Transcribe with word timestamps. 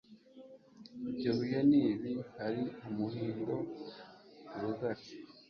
Ibyo 1.09 1.31
bihe 1.39 1.59
nibi 1.69 2.11
hari 2.39 2.61
UMUHINDO 2.87 3.55
,URUGARYI 4.55 5.11